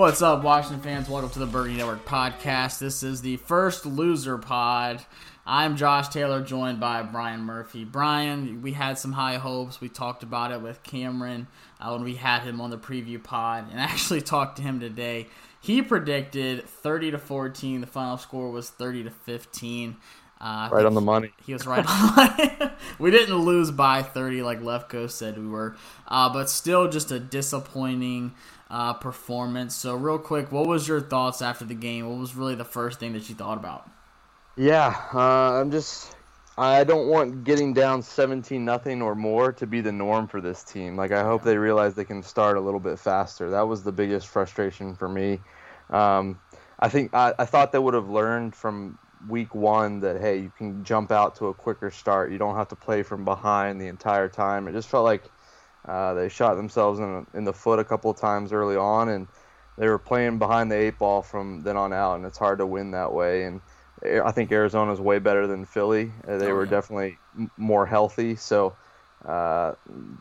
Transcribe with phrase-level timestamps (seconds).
[0.00, 1.10] What's up, Washington fans?
[1.10, 2.78] Welcome to the Birdie Network podcast.
[2.78, 5.04] This is the first loser pod.
[5.44, 7.84] I'm Josh Taylor, joined by Brian Murphy.
[7.84, 9.78] Brian, we had some high hopes.
[9.78, 13.66] We talked about it with Cameron uh, when we had him on the preview pod,
[13.70, 15.26] and actually talked to him today.
[15.60, 17.82] He predicted 30 to 14.
[17.82, 19.98] The final score was 30 to 15.
[20.40, 21.30] Uh, right on the money.
[21.44, 22.06] He was right on.
[22.06, 22.72] the money.
[22.98, 25.76] we didn't lose by 30 like Lefko said we were,
[26.08, 28.32] uh, but still just a disappointing
[28.70, 29.74] uh, performance.
[29.74, 32.08] So, real quick, what was your thoughts after the game?
[32.08, 33.88] What was really the first thing that you thought about?
[34.56, 36.16] Yeah, uh, I'm just.
[36.58, 40.62] I don't want getting down 17 nothing or more to be the norm for this
[40.62, 40.94] team.
[40.94, 43.50] Like I hope they realize they can start a little bit faster.
[43.50, 45.40] That was the biggest frustration for me.
[45.88, 46.38] Um,
[46.78, 50.52] I think I, I thought they would have learned from week one that hey, you
[50.58, 52.30] can jump out to a quicker start.
[52.30, 54.68] You don't have to play from behind the entire time.
[54.68, 55.24] It just felt like
[55.86, 59.26] uh, they shot themselves in, in the foot a couple of times early on, and
[59.78, 62.66] they were playing behind the eight ball from then on out, and it's hard to
[62.66, 63.44] win that way.
[63.44, 63.60] And
[64.04, 66.12] I think Arizona is way better than Philly.
[66.26, 66.70] Uh, they oh, were yeah.
[66.70, 67.18] definitely
[67.56, 68.76] more healthy, so
[69.24, 69.74] uh,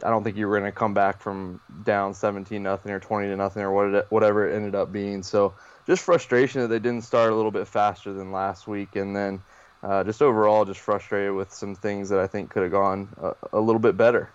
[0.03, 3.27] I don't think you were going to come back from down 17 nothing or 20
[3.27, 5.23] to nothing or what it, whatever it ended up being.
[5.23, 5.53] So
[5.87, 9.41] just frustration that they didn't start a little bit faster than last week, and then
[9.81, 13.35] uh, just overall just frustrated with some things that I think could have gone a,
[13.53, 14.29] a little bit better.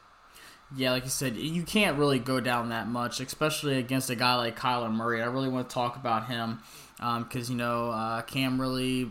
[0.77, 4.35] Yeah, like you said, you can't really go down that much, especially against a guy
[4.35, 5.23] like Kyler Murray.
[5.23, 6.61] I really want to talk about him
[6.97, 9.11] because, um, you know, uh, Cam really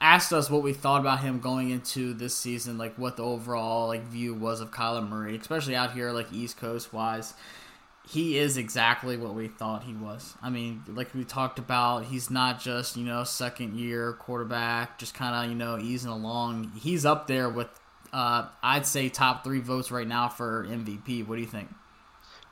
[0.00, 3.88] asked us what we thought about him going into this season, like what the overall
[3.88, 7.34] like view was of Kyler Murray, especially out here like East Coast wise.
[8.08, 10.34] He is exactly what we thought he was.
[10.42, 15.14] I mean, like we talked about, he's not just you know second year quarterback, just
[15.14, 16.72] kind of you know easing along.
[16.74, 17.68] He's up there with
[18.12, 21.26] uh, I'd say top three votes right now for MVP.
[21.26, 21.68] What do you think?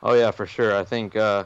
[0.03, 0.75] Oh yeah, for sure.
[0.75, 1.45] I think uh,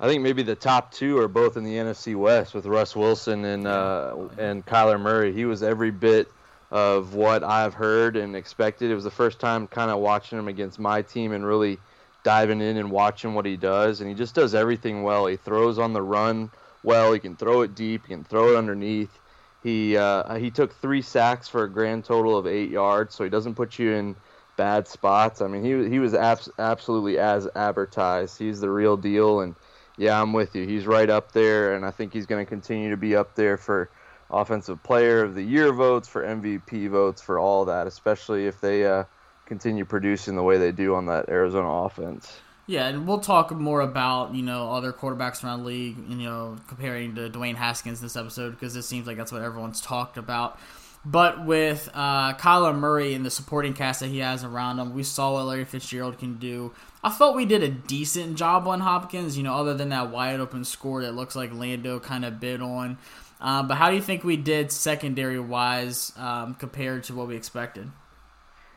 [0.00, 3.44] I think maybe the top two are both in the NFC West with Russ Wilson
[3.44, 5.32] and uh, and Kyler Murray.
[5.32, 6.30] He was every bit
[6.70, 8.90] of what I've heard and expected.
[8.90, 11.78] It was the first time kind of watching him against my team and really
[12.24, 14.00] diving in and watching what he does.
[14.00, 15.26] And he just does everything well.
[15.26, 16.50] He throws on the run
[16.82, 17.12] well.
[17.12, 18.06] He can throw it deep.
[18.06, 19.16] He can throw it underneath.
[19.64, 23.30] He uh, he took three sacks for a grand total of eight yards, so he
[23.30, 24.14] doesn't put you in
[24.58, 25.40] bad spots.
[25.40, 28.38] I mean, he he was abs- absolutely as advertised.
[28.38, 29.54] He's the real deal, and
[29.96, 30.66] yeah, I'm with you.
[30.66, 33.56] He's right up there, and I think he's going to continue to be up there
[33.56, 33.88] for
[34.30, 38.84] offensive player of the year votes, for MVP votes, for all that, especially if they
[38.86, 39.04] uh,
[39.46, 42.30] continue producing the way they do on that Arizona offense.
[42.66, 46.56] Yeah, and we'll talk more about you know other quarterbacks around the league, you know,
[46.66, 50.58] comparing to Dwayne Haskins this episode because it seems like that's what everyone's talked about.
[51.06, 55.02] But with uh, Kyler Murray and the supporting cast that he has around him, we
[55.02, 56.72] saw what Larry Fitzgerald can do.
[57.02, 60.40] I felt we did a decent job on Hopkins, you know, other than that wide
[60.40, 62.96] open score that looks like Landon kind of bid on.
[63.38, 67.36] Uh, but how do you think we did secondary wise um, compared to what we
[67.36, 67.90] expected?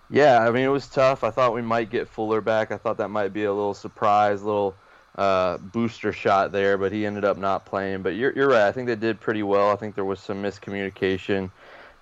[0.09, 1.23] Yeah, I mean it was tough.
[1.23, 2.71] I thought we might get Fuller back.
[2.71, 4.75] I thought that might be a little surprise, little
[5.17, 8.03] uh, booster shot there, but he ended up not playing.
[8.03, 8.67] But you're you're right.
[8.67, 9.71] I think they did pretty well.
[9.71, 11.51] I think there was some miscommunication.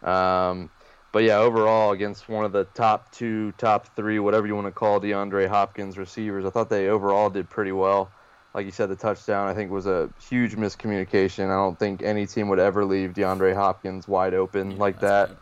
[0.03, 0.69] Um,
[1.11, 4.71] but yeah, overall against one of the top two, top three, whatever you want to
[4.71, 8.11] call DeAndre Hopkins receivers, I thought they overall did pretty well.
[8.53, 11.45] Like you said, the touchdown I think was a huge miscommunication.
[11.45, 15.29] I don't think any team would ever leave DeAndre Hopkins wide open yeah, like that.
[15.29, 15.37] Right.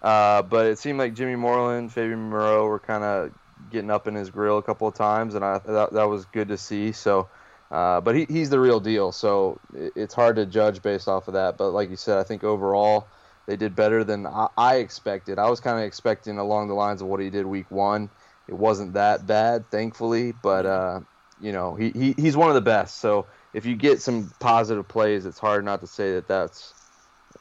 [0.00, 3.32] Uh, but it seemed like Jimmy Moreland, Fabian Moreau were kind of
[3.68, 6.48] getting up in his grill a couple of times, and I that, that was good
[6.48, 6.92] to see.
[6.92, 7.30] So,
[7.70, 9.10] uh, but he, he's the real deal.
[9.12, 11.58] So it's hard to judge based off of that.
[11.58, 13.12] But like you said, I think overall
[13.46, 15.38] they did better than I, I expected.
[15.38, 18.10] I was kind of expecting along the lines of what he did week one.
[18.46, 21.00] It wasn't that bad, thankfully, but uh,
[21.40, 22.98] you know he, he he's one of the best.
[22.98, 26.74] So if you get some positive plays, it's hard not to say that that's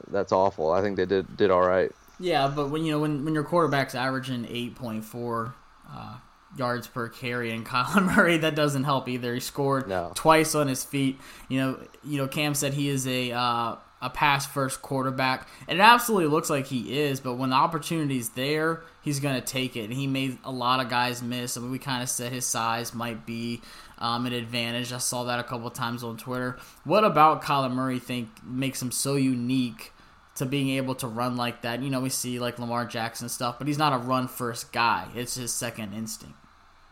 [0.07, 0.71] that's awful.
[0.71, 1.91] I think they did did all right.
[2.19, 5.55] Yeah, but when you know when when your quarterback's averaging eight point four
[5.89, 6.17] uh,
[6.57, 9.33] yards per carry, and Kyler Murray, that doesn't help either.
[9.33, 10.11] He scored no.
[10.15, 11.19] twice on his feet.
[11.49, 15.47] You know, you know, Cam said he is a uh, a pass first quarterback.
[15.67, 19.41] And it absolutely looks like he is, but when the opportunity's there, he's going to
[19.41, 19.85] take it.
[19.85, 21.57] And he made a lot of guys miss.
[21.57, 23.61] I mean, we kind of said his size might be
[23.97, 24.93] um, an advantage.
[24.93, 26.57] I saw that a couple times on Twitter.
[26.83, 29.93] What about Kyler Murray think makes him so unique
[30.37, 31.81] to being able to run like that?
[31.81, 35.07] You know, we see like Lamar Jackson stuff, but he's not a run first guy.
[35.15, 36.35] It's his second instinct.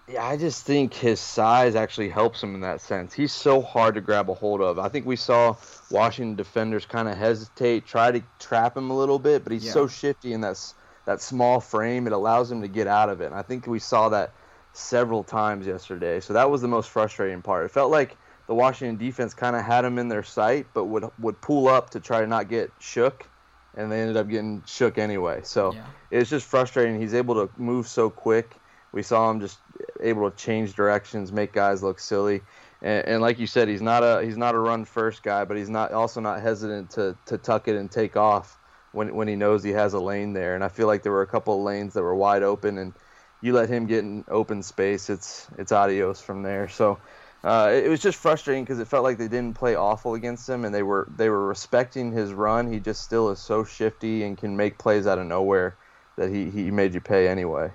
[0.07, 3.11] Yeah, I just think his size actually helps him in that sense.
[3.11, 4.77] He's so hard to grab a hold of.
[4.77, 5.55] I think we saw
[5.89, 9.71] Washington defenders kind of hesitate, try to trap him a little bit, but he's yeah.
[9.71, 10.61] so shifty in that
[11.05, 12.05] that small frame.
[12.05, 13.27] It allows him to get out of it.
[13.27, 14.31] And I think we saw that
[14.73, 16.19] several times yesterday.
[16.19, 17.65] So that was the most frustrating part.
[17.65, 18.15] It felt like
[18.47, 21.89] the Washington defense kind of had him in their sight, but would would pull up
[21.91, 23.27] to try to not get shook,
[23.75, 25.41] and they ended up getting shook anyway.
[25.43, 25.85] So yeah.
[26.11, 26.99] it's just frustrating.
[26.99, 28.55] He's able to move so quick.
[28.91, 29.59] We saw him just
[29.99, 32.41] able to change directions, make guys look silly.
[32.81, 35.57] And, and, like you said, he's not a he's not a run first guy, but
[35.57, 38.57] he's not also not hesitant to, to tuck it and take off
[38.91, 40.55] when when he knows he has a lane there.
[40.55, 42.93] And I feel like there were a couple of lanes that were wide open, and
[43.41, 46.69] you let him get in open space, it's it's adios from there.
[46.69, 46.99] So
[47.45, 50.49] uh, it, it, was just frustrating because it felt like they didn't play awful against
[50.49, 52.71] him, and they were they were respecting his run.
[52.71, 55.77] He just still is so shifty and can make plays out of nowhere
[56.17, 57.71] that he, he made you pay anyway.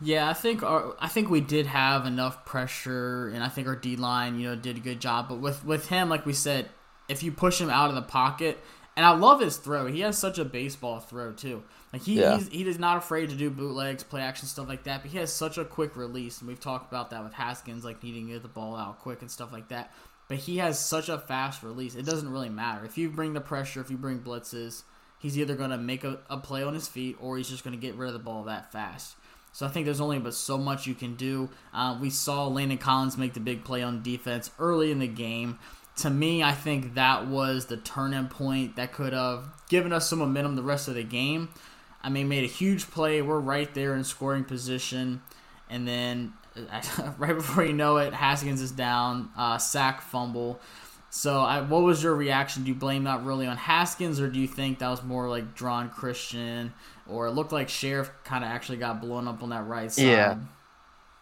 [0.00, 3.76] Yeah, I think our, I think we did have enough pressure, and I think our
[3.76, 5.28] D line, you know, did a good job.
[5.28, 6.68] But with with him, like we said,
[7.08, 8.58] if you push him out of the pocket,
[8.98, 9.86] and I love his throw.
[9.86, 11.62] He has such a baseball throw too.
[11.92, 12.36] Like he yeah.
[12.36, 15.02] he's, he is not afraid to do bootlegs, play action stuff like that.
[15.02, 18.02] But he has such a quick release, and we've talked about that with Haskins, like
[18.02, 19.92] needing to get the ball out quick and stuff like that.
[20.26, 21.94] But he has such a fast release.
[21.94, 24.82] It doesn't really matter if you bring the pressure, if you bring blitzes.
[25.20, 27.78] He's either going to make a, a play on his feet, or he's just going
[27.78, 29.14] to get rid of the ball that fast.
[29.52, 31.50] So I think there's only but so much you can do.
[31.72, 35.58] Uh, we saw Landon Collins make the big play on defense early in the game.
[35.98, 40.20] To me, I think that was the turning point that could have given us some
[40.20, 41.48] momentum the rest of the game.
[42.02, 43.20] I mean, made a huge play.
[43.20, 45.22] We're right there in scoring position,
[45.68, 46.32] and then
[47.18, 50.60] right before you know it, Haskins is down, uh, sack, fumble.
[51.10, 52.64] So, I, what was your reaction?
[52.64, 55.56] Do you blame that really on Haskins, or do you think that was more like
[55.56, 56.74] Geron Christian,
[57.08, 60.04] or it looked like Scherff kind of actually got blown up on that right side?
[60.04, 60.36] Yeah.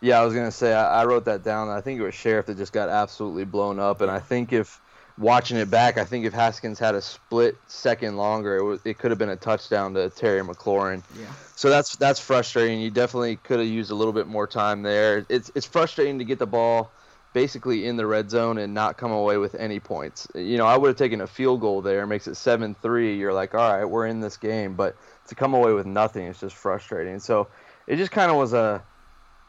[0.00, 1.68] Yeah, I was gonna say I, I wrote that down.
[1.68, 4.80] I think it was Scherff that just got absolutely blown up, and I think if
[5.18, 8.98] watching it back, I think if Haskins had a split second longer, it, was, it
[8.98, 11.02] could have been a touchdown to Terry McLaurin.
[11.18, 11.26] Yeah.
[11.54, 12.80] So that's that's frustrating.
[12.80, 15.24] You definitely could have used a little bit more time there.
[15.28, 16.90] It's it's frustrating to get the ball
[17.32, 20.26] basically in the red zone and not come away with any points.
[20.34, 23.18] You know, I would have taken a field goal there, makes it 7-3.
[23.18, 24.96] You're like, all right, we're in this game, but
[25.28, 27.18] to come away with nothing it's just frustrating.
[27.18, 27.48] So
[27.86, 28.82] it just kind of was a,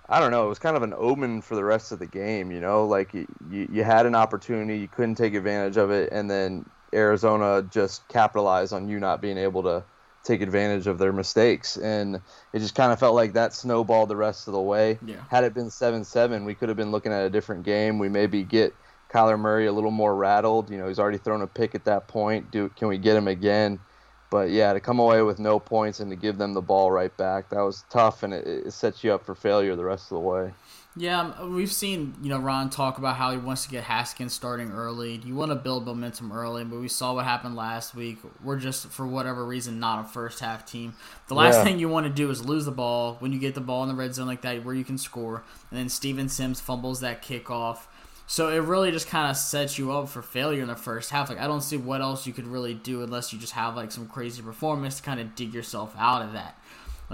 [0.10, 2.52] I don't know, it was kind of an omen for the rest of the game.
[2.52, 6.30] You know, like you, you had an opportunity, you couldn't take advantage of it, and
[6.30, 9.84] then Arizona just capitalized on you not being able to
[10.24, 11.78] take advantage of their mistakes.
[11.78, 12.22] And
[12.54, 15.00] it just kind of felt like that snowballed the rest of the way.
[15.06, 15.16] Yeah.
[15.30, 18.00] Had it been 7 7, we could have been looking at a different game.
[18.00, 18.76] We maybe get
[19.12, 20.70] Kyler Murray a little more rattled.
[20.70, 22.52] You know, he's already thrown a pick at that point.
[22.52, 23.80] Do Can we get him again?
[24.30, 27.16] But yeah, to come away with no points and to give them the ball right
[27.16, 30.16] back, that was tough, and it, it sets you up for failure the rest of
[30.16, 30.52] the way.
[31.00, 34.34] Yeah, um, we've seen you know Ron talk about how he wants to get Haskins
[34.34, 35.22] starting early.
[35.24, 38.18] You want to build momentum early, but we saw what happened last week.
[38.44, 40.96] We're just for whatever reason not a first half team.
[41.28, 41.64] The last yeah.
[41.66, 43.90] thing you want to do is lose the ball when you get the ball in
[43.90, 47.22] the red zone like that, where you can score, and then Steven Sims fumbles that
[47.22, 47.86] kickoff.
[48.30, 51.30] So it really just kind of sets you up for failure in the first half.
[51.30, 53.92] Like I don't see what else you could really do unless you just have like
[53.92, 56.60] some crazy performance to kind of dig yourself out of that.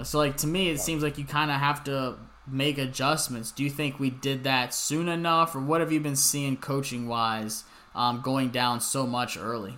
[0.02, 3.52] So like to me, it seems like you kind of have to make adjustments.
[3.52, 7.06] Do you think we did that soon enough, or what have you been seeing coaching
[7.06, 9.74] wise um, going down so much early?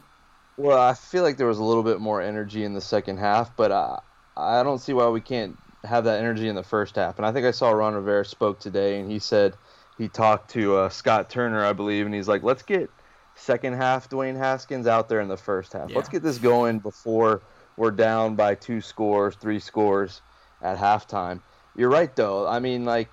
[0.56, 3.54] Well, I feel like there was a little bit more energy in the second half,
[3.56, 4.00] but I,
[4.36, 7.18] I don't see why we can't have that energy in the first half.
[7.18, 9.54] And I think I saw Ron Rivera spoke today, and he said
[9.98, 12.90] he talked to uh, Scott Turner, I believe, and he's like, let's get
[13.34, 15.90] second half Dwayne Haskins out there in the first half.
[15.90, 15.96] Yeah.
[15.96, 17.42] Let's get this going before
[17.76, 20.22] we're down by two scores, three scores
[20.62, 21.40] at halftime.
[21.76, 22.46] You're right, though.
[22.46, 23.10] I mean, like,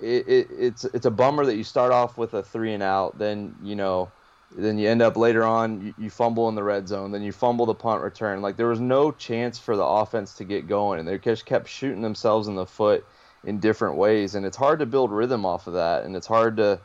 [0.00, 3.18] it, it, it's it's a bummer that you start off with a three and out,
[3.18, 4.10] then you know,
[4.56, 7.32] then you end up later on you, you, fumble in the red zone, then you
[7.32, 8.42] fumble the punt return.
[8.42, 11.68] Like there was no chance for the offense to get going, and they just kept
[11.68, 13.06] shooting themselves in the foot
[13.44, 16.56] in different ways, and it's hard to build rhythm off of that, and it's hard
[16.56, 16.80] to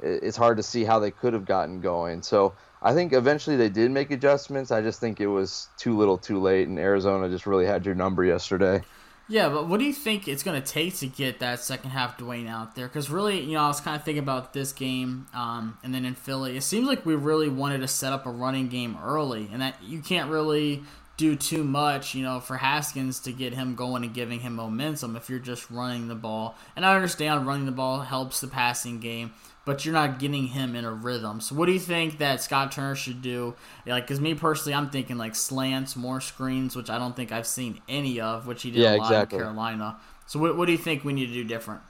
[0.00, 2.22] it's hard to see how they could have gotten going.
[2.22, 4.70] So I think eventually they did make adjustments.
[4.70, 7.94] I just think it was too little, too late, and Arizona just really had your
[7.94, 8.82] number yesterday.
[9.30, 12.16] Yeah, but what do you think it's going to take to get that second half
[12.16, 12.88] Dwayne out there?
[12.88, 16.06] Because really, you know, I was kind of thinking about this game, um, and then
[16.06, 19.50] in Philly, it seems like we really wanted to set up a running game early,
[19.52, 20.82] and that you can't really
[21.18, 25.16] do too much, you know, for Haskins to get him going and giving him momentum
[25.16, 26.56] if you're just running the ball.
[26.76, 29.32] And I understand running the ball helps the passing game,
[29.66, 31.40] but you're not getting him in a rhythm.
[31.40, 33.56] So what do you think that Scott Turner should do?
[33.84, 37.48] Like, because me personally, I'm thinking like slants, more screens, which I don't think I've
[37.48, 39.38] seen any of, which he did yeah, a lot exactly.
[39.38, 39.96] in Carolina.
[40.26, 41.82] So what, what do you think we need to do different?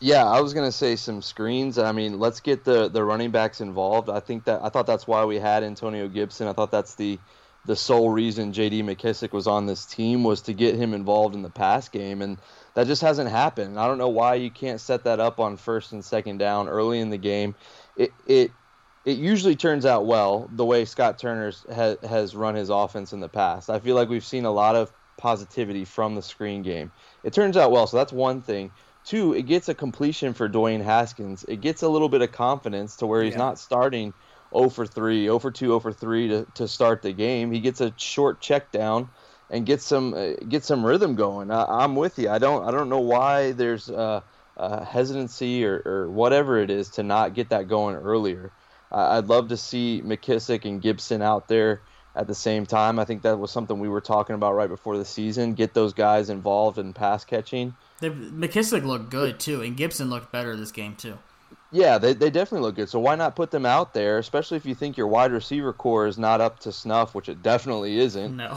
[0.00, 1.78] Yeah, I was gonna say some screens.
[1.78, 4.10] I mean, let's get the the running backs involved.
[4.10, 6.48] I think that I thought that's why we had Antonio Gibson.
[6.48, 7.18] I thought that's the
[7.66, 8.82] the sole reason J.D.
[8.82, 12.38] McKissic was on this team was to get him involved in the pass game, and
[12.74, 13.78] that just hasn't happened.
[13.78, 17.00] I don't know why you can't set that up on first and second down early
[17.00, 17.54] in the game.
[17.96, 18.50] It it
[19.04, 23.20] it usually turns out well the way Scott Turner has, has run his offense in
[23.20, 23.70] the past.
[23.70, 26.90] I feel like we've seen a lot of positivity from the screen game.
[27.22, 28.70] It turns out well, so that's one thing.
[29.04, 31.44] Two, it gets a completion for Dwayne Haskins.
[31.46, 33.38] It gets a little bit of confidence to where he's yeah.
[33.38, 34.14] not starting
[34.56, 37.52] 0 for 3, 0 for 2, 0 for 3 to, to start the game.
[37.52, 39.08] He gets a short check down
[39.50, 41.50] and get some uh, get some rhythm going.
[41.50, 42.30] I, am with you.
[42.30, 44.20] I don't I don't know why there's uh,
[44.56, 48.50] hesitancy or, or whatever it is to not get that going earlier.
[48.90, 51.80] I'd love to see McKissic and Gibson out there
[52.14, 52.98] at the same time.
[52.98, 55.54] I think that was something we were talking about right before the season.
[55.54, 57.74] Get those guys involved in pass catching.
[58.00, 61.18] They, McKissic looked good too, and Gibson looked better this game too.
[61.74, 62.88] Yeah, they, they definitely look good.
[62.88, 66.06] So why not put them out there, especially if you think your wide receiver corps
[66.06, 68.36] is not up to snuff, which it definitely isn't.
[68.36, 68.54] No.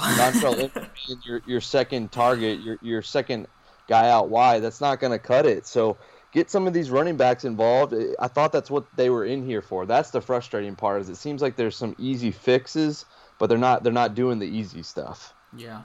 [1.25, 3.47] your your second target, your your second
[3.88, 5.65] guy out wide, that's not going to cut it.
[5.65, 5.97] So
[6.31, 7.95] get some of these running backs involved.
[8.19, 9.88] I thought that's what they were in here for.
[9.88, 11.01] That's the frustrating part.
[11.01, 13.05] Is it seems like there's some easy fixes,
[13.39, 15.33] but they're not they're not doing the easy stuff.
[15.55, 15.81] Yeah.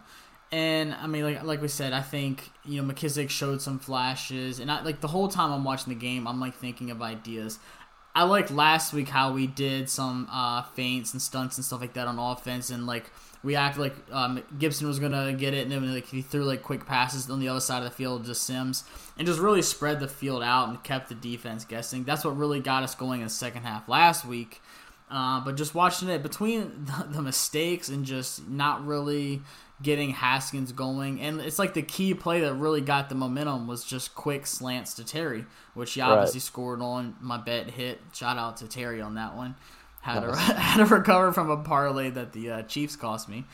[0.52, 4.60] And I mean, like like we said, I think you know McKissic showed some flashes,
[4.60, 7.58] and I like the whole time I'm watching the game, I'm like thinking of ideas.
[8.14, 11.94] I like last week how we did some uh, feints and stunts and stuff like
[11.94, 13.10] that on offense, and like
[13.42, 16.62] we acted like um, Gibson was gonna get it, and then like he threw like
[16.62, 18.84] quick passes on the other side of the field to Sims,
[19.16, 22.04] and just really spread the field out and kept the defense guessing.
[22.04, 24.60] That's what really got us going in the second half last week.
[25.10, 29.40] Uh, but just watching it between the, the mistakes and just not really
[29.82, 31.20] getting Haskins going.
[31.20, 34.94] And it's like the key play that really got the momentum was just quick slants
[34.94, 36.42] to Terry, which he obviously right.
[36.42, 37.16] scored on.
[37.20, 38.00] My bet hit.
[38.12, 39.56] Shout out to Terry on that one.
[40.00, 40.34] Had nice.
[40.34, 43.44] to had to recover from a parlay that the uh, Chiefs cost me.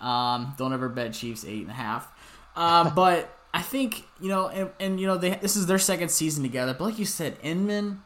[0.00, 2.08] Um, don't ever bet Chiefs eight and a half.
[2.56, 6.10] Uh, but I think you know, and, and you know, they, this is their second
[6.10, 6.74] season together.
[6.74, 8.02] But like you said, Inman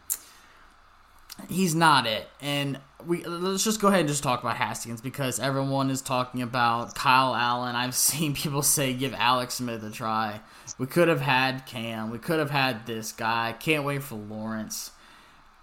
[1.48, 2.28] he's not it.
[2.40, 6.42] And we let's just go ahead and just talk about Haskins because everyone is talking
[6.42, 7.76] about Kyle Allen.
[7.76, 10.40] I've seen people say give Alex Smith a try.
[10.78, 12.10] We could have had Cam.
[12.10, 13.54] We could have had this guy.
[13.58, 14.90] Can't wait for Lawrence.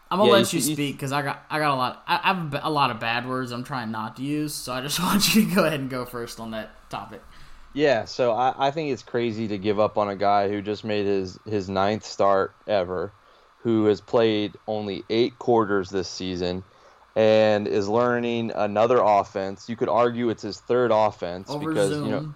[0.09, 2.19] I'm gonna yeah, let you, you speak because I got I got a lot I,
[2.21, 4.53] I have a lot of bad words I'm trying not to use.
[4.53, 7.21] So I just want you to go ahead and go first on that topic.
[7.73, 10.83] Yeah, so I, I think it's crazy to give up on a guy who just
[10.83, 13.13] made his his ninth start ever
[13.63, 16.63] who has played only eight quarters this season
[17.15, 19.69] and is learning another offense.
[19.69, 22.05] You could argue it's his third offense Over because Zoom.
[22.05, 22.33] you know,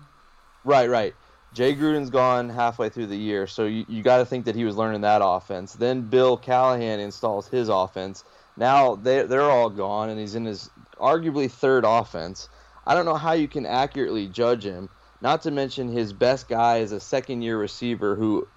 [0.64, 1.16] right, right.
[1.54, 4.66] Jay Gruden's gone halfway through the year, so you, you got to think that he
[4.66, 5.74] was learning that offense.
[5.74, 8.26] Then Bill Callahan installs his offense.
[8.58, 12.50] Now they they're all gone, and he's in his arguably third offense.
[12.86, 14.90] I don't know how you can accurately judge him.
[15.22, 18.48] Not to mention his best guy is a second year receiver who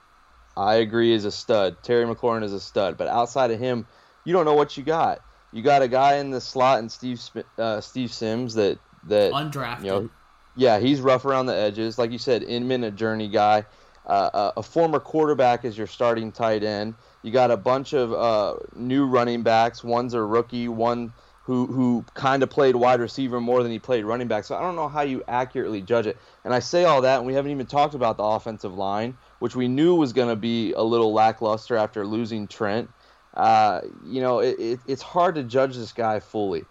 [0.59, 1.77] I agree is a stud.
[1.85, 3.87] Terry McLaurin is a stud, but outside of him,
[4.25, 5.21] you don't know what you got.
[5.53, 7.23] You got a guy in the slot and Steve
[7.57, 9.85] uh, Steve Sims that that undrafted.
[9.85, 10.11] You know,
[10.57, 11.97] yeah, he's rough around the edges.
[11.97, 13.65] Like you said, Inman a journey guy.
[14.05, 16.95] Uh, a former quarterback is your starting tight end.
[17.23, 19.85] You got a bunch of uh, new running backs.
[19.85, 20.67] One's a rookie.
[20.67, 21.13] One
[21.45, 24.45] who who kind of played wide receiver more than he played running back.
[24.45, 26.17] So I don't know how you accurately judge it.
[26.45, 29.57] And I say all that, and we haven't even talked about the offensive line which
[29.57, 32.91] we knew was going to be a little lackluster after losing Trent.
[33.35, 36.65] Uh, you know, it, it, it's hard to judge this guy fully.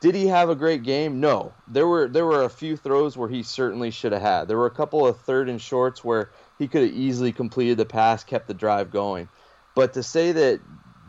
[0.00, 1.20] Did he have a great game?
[1.20, 1.52] No.
[1.68, 4.48] There were there were a few throws where he certainly should have had.
[4.48, 7.84] There were a couple of third and shorts where he could have easily completed the
[7.84, 9.28] pass, kept the drive going.
[9.74, 10.60] But to say that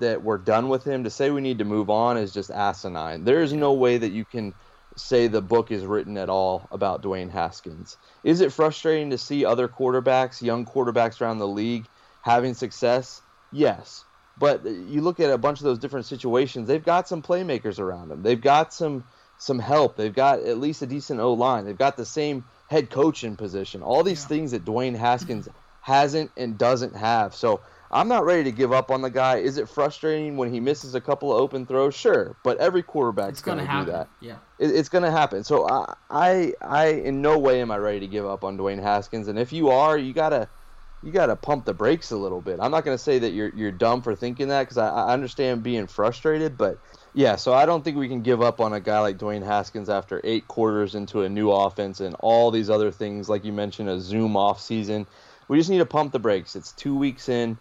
[0.02, 3.24] that we're done with him, to say we need to move on is just asinine.
[3.24, 4.54] There is no way that you can
[4.96, 7.98] say the book is written at all about Dwayne Haskins.
[8.24, 11.86] Is it frustrating to see other quarterbacks, young quarterbacks around the league,
[12.22, 13.22] having success?
[13.52, 14.06] Yes.
[14.38, 18.10] But you look at a bunch of those different situations, they've got some playmakers around
[18.10, 18.24] them.
[18.24, 19.04] They've got some
[19.38, 19.96] some help.
[19.96, 21.66] They've got at least a decent O line.
[21.66, 23.82] They've got the same head coaching position.
[23.82, 24.28] All these yeah.
[24.28, 25.50] things that Dwayne Haskins
[25.82, 27.34] hasn't and doesn't have.
[27.34, 27.62] So
[27.94, 29.38] I'm not ready to give up on the guy.
[29.38, 31.94] Is it frustrating when he misses a couple of open throws?
[31.94, 34.08] Sure, but every quarterback's going to do that.
[34.22, 35.44] Yeah, it, it's going to happen.
[35.44, 38.82] So I, I, I, in no way am I ready to give up on Dwayne
[38.82, 39.28] Haskins.
[39.28, 40.48] And if you are, you gotta,
[41.04, 42.60] you gotta pump the brakes a little bit.
[42.62, 45.14] I'm not going to say that you're you're dumb for thinking that because I, I
[45.14, 46.80] understand being frustrated, but
[47.14, 47.36] yeah.
[47.36, 50.22] So I don't think we can give up on a guy like Dwayne Haskins after
[50.24, 54.00] eight quarters into a new offense and all these other things, like you mentioned, a
[54.00, 55.08] Zoom off season.
[55.50, 56.56] We just need to pump the brakes.
[56.56, 57.58] It's two weeks in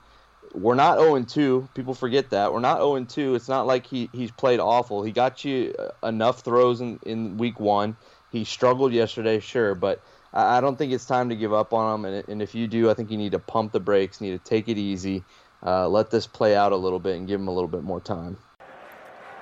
[0.54, 1.68] we're not 0 2.
[1.74, 2.52] People forget that.
[2.52, 3.34] We're not 0 2.
[3.34, 5.02] It's not like he, he's played awful.
[5.02, 7.96] He got you enough throws in, in week one.
[8.30, 10.00] He struggled yesterday, sure, but
[10.32, 12.04] I don't think it's time to give up on him.
[12.04, 14.38] And, and if you do, I think you need to pump the brakes, need to
[14.38, 15.24] take it easy,
[15.64, 18.00] uh, let this play out a little bit, and give him a little bit more
[18.00, 18.36] time.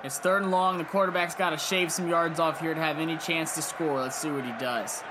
[0.05, 0.79] It's third and long.
[0.79, 4.01] The quarterback's got to shave some yards off here to have any chance to score.
[4.01, 5.03] Let's see what he does.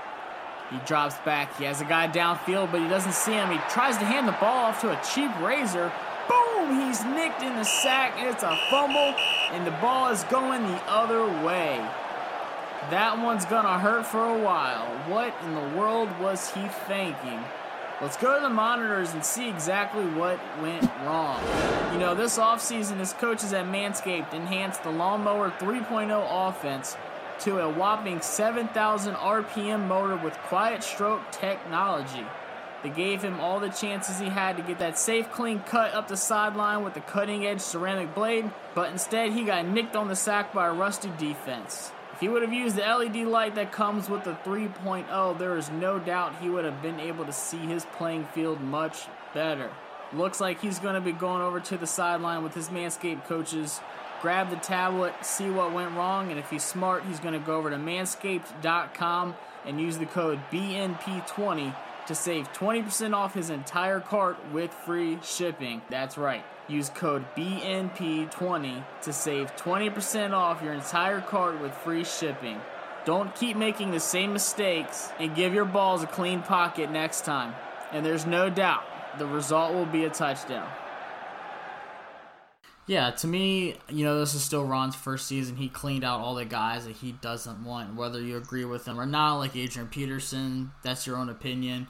[0.70, 1.56] He drops back.
[1.56, 3.50] He has a guy downfield, but he doesn't see him.
[3.50, 5.90] He tries to hand the ball off to a cheap razor.
[6.28, 6.86] Boom!
[6.86, 9.14] He's nicked in the sack, it's a fumble,
[9.52, 11.76] and the ball is going the other way.
[12.90, 14.86] That one's gonna hurt for a while.
[15.08, 17.42] What in the world was he thinking?
[18.00, 21.42] Let's go to the monitors and see exactly what went wrong.
[21.92, 26.96] You know, this offseason, his coaches at Manscaped enhanced the Lawnmower 3.0 offense
[27.40, 32.24] to a whopping 7,000 RPM motor with quiet stroke technology.
[32.82, 36.08] They gave him all the chances he had to get that safe, clean cut up
[36.08, 40.16] the sideline with the cutting edge ceramic blade, but instead he got nicked on the
[40.16, 41.90] sack by a rusty defense.
[42.12, 45.70] If he would have used the LED light that comes with the 3.0, there is
[45.70, 49.70] no doubt he would have been able to see his playing field much better.
[50.12, 53.80] Looks like he's going to be going over to the sideline with his Manscaped coaches
[54.20, 57.56] grab the tablet, see what went wrong, and if he's smart, he's going to go
[57.56, 59.34] over to manscaped.com
[59.64, 61.74] and use the code BNP20
[62.06, 65.82] to save 20% off his entire cart with free shipping.
[65.90, 66.42] That's right.
[66.66, 72.60] Use code BNP20 to save 20% off your entire cart with free shipping.
[73.04, 77.54] Don't keep making the same mistakes and give your balls a clean pocket next time.
[77.92, 78.84] And there's no doubt
[79.18, 80.68] the result will be a touchdown.
[82.88, 85.56] Yeah, to me, you know, this is still Ron's first season.
[85.56, 88.98] He cleaned out all the guys that he doesn't want, whether you agree with him
[88.98, 90.72] or not, like Adrian Peterson.
[90.82, 91.86] That's your own opinion.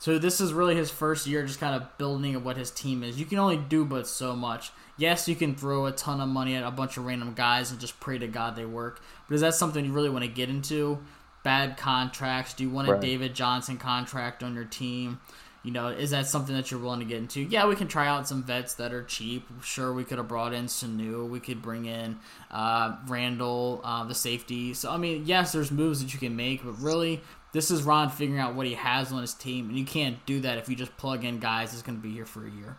[0.00, 3.02] So this is really his first year just kind of building of what his team
[3.02, 3.20] is.
[3.20, 4.72] You can only do but so much.
[4.96, 7.78] Yes, you can throw a ton of money at a bunch of random guys and
[7.78, 9.02] just pray to God they work.
[9.28, 10.98] But is that something you really want to get into?
[11.42, 12.54] Bad contracts?
[12.54, 13.00] Do you want a right.
[13.00, 15.20] David Johnson contract on your team?
[15.68, 17.42] You know, is that something that you're willing to get into?
[17.42, 19.46] Yeah, we can try out some vets that are cheap.
[19.62, 21.28] Sure, we could have brought in Sanu.
[21.28, 22.18] We could bring in
[22.50, 24.72] uh, Randall, uh, the safety.
[24.72, 27.20] So, I mean, yes, there's moves that you can make, but really,
[27.52, 30.40] this is Ron figuring out what he has on his team, and you can't do
[30.40, 32.78] that if you just plug in guys that's going to be here for a year.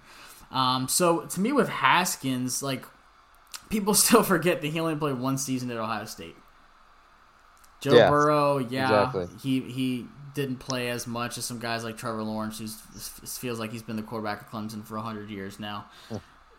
[0.50, 2.86] Um, so, to me, with Haskins, like,
[3.70, 6.36] people still forget that he only played one season at Ohio State.
[7.82, 9.28] Joe yeah, Burrow, yeah, exactly.
[9.42, 10.08] he he
[10.40, 12.68] didn't play as much as some guys like Trevor Lawrence, who
[13.28, 15.86] feels like he's been the quarterback of Clemson for hundred years now.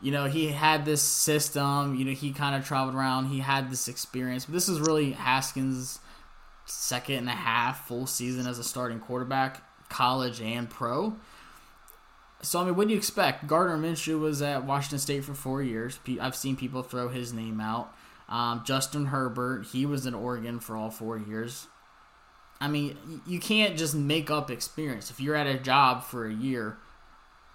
[0.03, 1.95] You know, he had this system.
[1.95, 3.27] You know, he kind of traveled around.
[3.27, 4.45] He had this experience.
[4.47, 5.99] But this is really Haskins'
[6.66, 11.16] second and a half full season as a starting quarterback, college and pro.
[12.43, 13.47] So I mean, what do you expect?
[13.47, 15.99] Gardner Minshew was at Washington State for four years.
[16.21, 17.95] I've seen people throw his name out.
[18.29, 21.66] Um, Justin Herbert, he was in Oregon for all four years.
[22.61, 25.11] I mean, you can't just make up experience.
[25.11, 26.77] If you're at a job for a year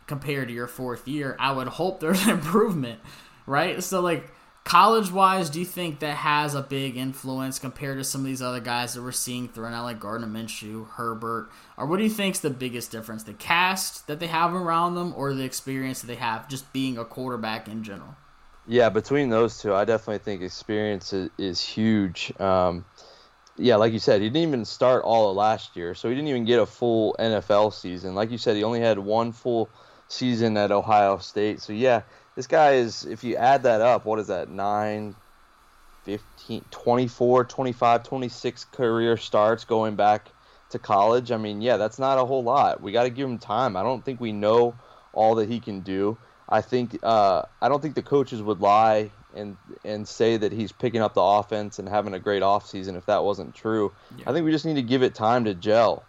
[0.07, 2.99] compared to your fourth year, I would hope there's an improvement,
[3.45, 3.83] right?
[3.83, 4.31] So, like,
[4.63, 8.41] college wise, do you think that has a big influence compared to some of these
[8.41, 11.49] other guys that we're seeing thrown out, like Gardner Minshew, Herbert?
[11.77, 13.23] Or what do you think is the biggest difference?
[13.23, 16.97] The cast that they have around them or the experience that they have just being
[16.97, 18.15] a quarterback in general?
[18.67, 22.33] Yeah, between those two, I definitely think experience is, is huge.
[22.39, 22.85] Um,
[23.57, 26.27] yeah, like you said, he didn't even start all of last year, so he didn't
[26.27, 28.15] even get a full NFL season.
[28.15, 29.73] Like you said, he only had one full
[30.07, 31.61] season at Ohio State.
[31.61, 32.03] So yeah,
[32.35, 34.49] this guy is if you add that up, what is that?
[34.49, 35.15] 9
[36.03, 40.31] 15 24, 25, 26 career starts going back
[40.69, 41.31] to college.
[41.31, 42.81] I mean, yeah, that's not a whole lot.
[42.81, 43.75] We got to give him time.
[43.75, 44.79] I don't think we know
[45.13, 46.19] all that he can do.
[46.47, 50.71] I think uh, I don't think the coaches would lie and and say that he's
[50.71, 53.91] picking up the offense and having a great offseason if that wasn't true.
[54.17, 54.29] Yeah.
[54.29, 56.03] I think we just need to give it time to gel.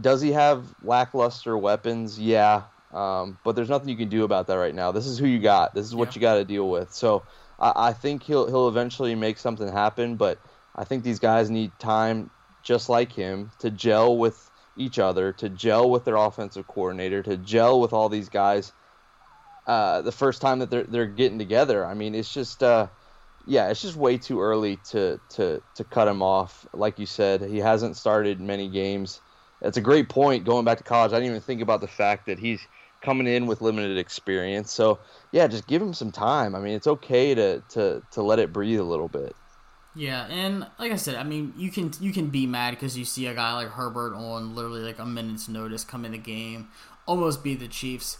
[0.00, 2.18] Does he have lackluster weapons?
[2.18, 2.62] Yeah.
[2.92, 4.92] Um, but there's nothing you can do about that right now.
[4.92, 5.74] This is who you got.
[5.74, 6.14] This is what yeah.
[6.14, 6.92] you got to deal with.
[6.92, 7.22] So
[7.58, 10.16] I, I, think he'll he'll eventually make something happen.
[10.16, 10.38] But
[10.76, 12.30] I think these guys need time
[12.62, 17.36] just like him, to gel with each other, to gel with their offensive coordinator, to
[17.36, 18.72] gel with all these guys.
[19.66, 22.88] Uh, the first time that they're they're getting together, I mean, it's just uh,
[23.46, 26.66] yeah, it's just way too early to to to cut him off.
[26.72, 29.20] Like you said, he hasn't started many games.
[29.60, 30.44] It's a great point.
[30.44, 32.60] Going back to college, I didn't even think about the fact that he's
[33.02, 34.72] coming in with limited experience.
[34.72, 34.98] So
[35.30, 36.54] yeah, just give him some time.
[36.54, 39.34] I mean, it's okay to to to let it breathe a little bit.
[39.94, 43.04] Yeah, and like I said, I mean, you can you can be mad because you
[43.04, 46.68] see a guy like Herbert on literally like a minute's notice come in the game,
[47.06, 48.18] almost beat the Chiefs,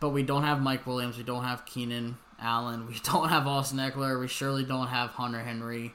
[0.00, 3.78] but we don't have Mike Williams, we don't have Keenan Allen, we don't have Austin
[3.78, 5.94] Ekeler, we surely don't have Hunter Henry.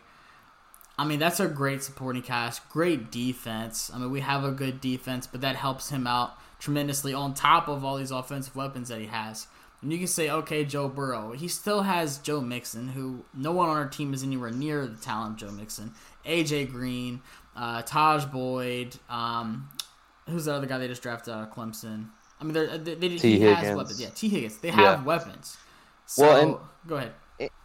[0.98, 3.92] I mean, that's a great supporting cast, great defense.
[3.94, 7.68] I mean, we have a good defense, but that helps him out tremendously on top
[7.68, 9.48] of all these offensive weapons that he has.
[9.82, 11.34] And you can say, okay, Joe Burrow.
[11.34, 14.96] He still has Joe Mixon, who no one on our team is anywhere near the
[14.96, 15.92] talent of Joe Mixon.
[16.26, 17.22] AJ Green,
[17.56, 18.96] uh, Tajh Boyd.
[19.10, 19.70] Um,
[20.30, 22.08] who's the other guy they just drafted out of Clemson?
[22.40, 23.18] I mean, they, they, T.
[23.18, 23.60] he Higgins.
[23.60, 24.02] has weapons.
[24.02, 24.58] Yeah, Tee Higgins.
[24.58, 25.04] They have Yeah.
[25.06, 25.58] weapons.
[26.06, 27.14] So, Well, and- go ahead.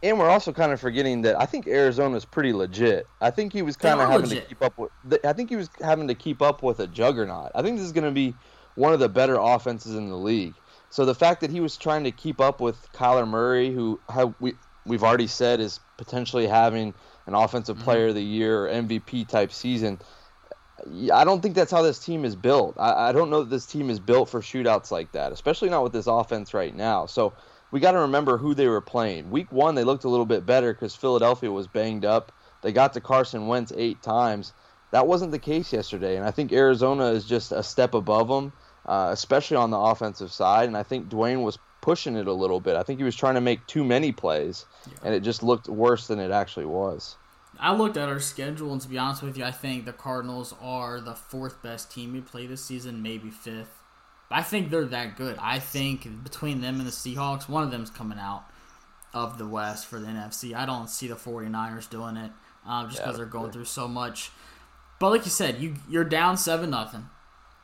[0.02, 3.06] And we're also kind of forgetting that I think Arizona's pretty legit.
[3.20, 4.42] I think he was kind of having legit.
[4.42, 4.90] to keep up with.
[5.24, 7.52] I think he was having to keep up with a juggernaut.
[7.54, 8.34] I think this is going to be
[8.74, 10.54] one of the better offenses in the league.
[10.88, 14.00] So the fact that he was trying to keep up with Kyler Murray, who
[14.40, 14.54] we
[14.86, 16.92] we've already said is potentially having
[17.26, 17.84] an offensive Mm-hmm.
[17.84, 20.00] player of the year or MVP type season.
[21.12, 22.76] I don't think that's how this team is built.
[22.78, 25.82] I, I don't know that this team is built for shootouts like that, especially not
[25.82, 27.06] with this offense right now.
[27.06, 27.34] So
[27.70, 29.30] we got to remember who they were playing.
[29.30, 32.32] Week one, they looked a little bit better because Philadelphia was banged up.
[32.62, 34.52] They got to Carson Wentz eight times.
[34.90, 38.52] That wasn't the case yesterday, and I think Arizona is just a step above them,
[38.86, 40.66] uh, especially on the offensive side.
[40.66, 42.76] And I think Dwayne was pushing it a little bit.
[42.76, 44.66] I think he was trying to make too many plays,
[45.04, 47.16] and it just looked worse than it actually was.
[47.60, 50.54] I looked at our schedule, and to be honest with you, I think the Cardinals
[50.62, 53.82] are the fourth best team we play this season, maybe fifth.
[54.30, 55.36] I think they're that good.
[55.40, 58.44] I think between them and the Seahawks, one of them's coming out
[59.12, 60.54] of the West for the NFC.
[60.54, 62.30] I don't see the 49ers doing it
[62.64, 63.52] um, just because Yeah, they're going sure.
[63.52, 64.30] through so much.
[64.98, 67.08] But like you said, you you're down seven nothing.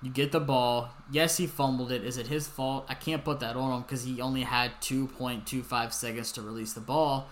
[0.03, 0.91] You get the ball.
[1.11, 2.05] Yes, he fumbled it.
[2.05, 2.85] Is it his fault?
[2.89, 6.81] I can't put that on him because he only had 2.25 seconds to release the
[6.81, 7.29] ball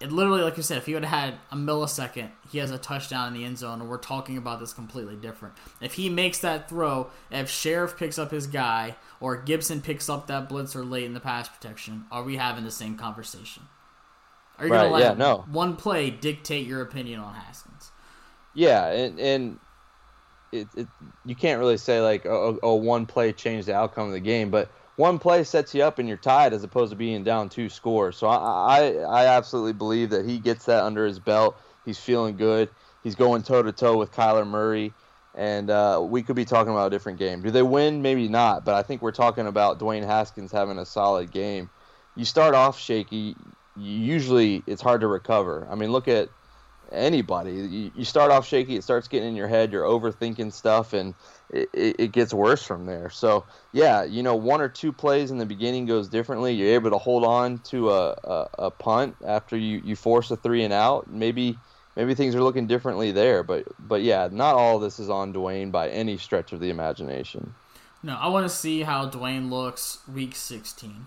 [0.00, 2.78] it literally, like you said, if he would have had a millisecond, he has a
[2.78, 5.54] touchdown in the end zone, and we're talking about this completely different.
[5.80, 10.26] If he makes that throw, if Scherff picks up his guy, or Gibson picks up
[10.26, 13.64] that blitzer late in the pass protection, are we having the same conversation?
[14.58, 15.46] Are you Right, gonna let yeah, no.
[15.46, 17.92] one play dictate your opinion on Haskins?
[18.54, 19.60] Yeah, and and
[20.52, 20.88] it, it
[21.24, 24.50] you can't really say like oh, oh one play changed the outcome of the game,
[24.50, 27.68] but one play sets you up and you're tied as opposed to being down two
[27.68, 28.16] scores.
[28.16, 31.56] So I I, I absolutely believe that he gets that under his belt.
[31.84, 32.68] He's feeling good.
[33.02, 34.92] He's going toe to toe with Kyler Murray,
[35.34, 37.40] and uh, we could be talking about a different game.
[37.40, 38.02] Do they win?
[38.02, 41.70] Maybe not, but I think we're talking about Dwayne Haskins having a solid game.
[42.16, 43.36] You start off shaky.
[43.78, 45.68] Usually, it's hard to recover.
[45.70, 46.30] I mean, look at
[46.90, 47.52] anybody.
[47.52, 51.14] You, you start off shaky, it starts getting in your head, you're overthinking stuff, and
[51.50, 53.08] it, it, gets worse from there.
[53.10, 56.52] So, yeah, you know, one or two plays in the beginning goes differently.
[56.52, 60.36] You're able to hold on to a, a, a punt after you, you force a
[60.36, 61.08] three and out.
[61.08, 61.60] Maybe
[61.94, 65.32] maybe things are looking differently there, but but yeah, not all of this is on
[65.32, 67.54] Dwayne by any stretch of the imagination.
[68.02, 71.06] No, I want to see how Dwayne looks week 16.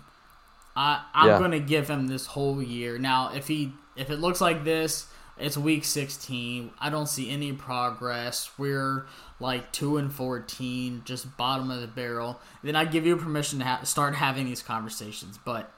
[0.76, 1.38] I I'm Yeah.
[1.38, 2.98] going to give him this whole year.
[2.98, 5.06] Now, if he if it looks like this,
[5.40, 6.70] it's week 16.
[6.78, 8.50] I don't see any progress.
[8.58, 9.06] We're
[9.38, 12.40] like 2 and 14, just bottom of the barrel.
[12.62, 15.72] Then I give you permission to ha- start having these conversations, but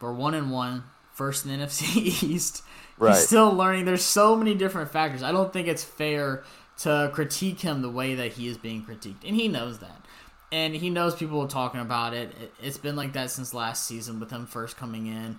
[0.00, 2.62] we're 1 and 1, first in the NFC East.
[2.98, 3.14] Right.
[3.14, 3.84] He's still learning.
[3.84, 5.22] There's so many different factors.
[5.22, 6.42] I don't think it's fair
[6.78, 10.04] to critique him the way that he is being critiqued, and he knows that.
[10.50, 12.30] And he knows people are talking about it.
[12.40, 15.38] It- It's been like that since last season with him first coming in.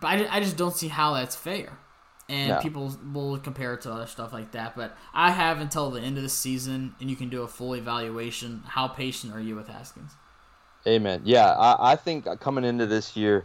[0.00, 1.78] But I, I just don't see how that's fair.
[2.30, 2.58] And No.
[2.60, 4.76] people will compare it to other stuff like that.
[4.76, 7.74] But I have until the end of the season, and you can do a full
[7.74, 8.62] evaluation.
[8.68, 10.12] How patient are you with Haskins?
[10.86, 11.22] Amen.
[11.24, 13.44] Yeah, I, I think coming into this year,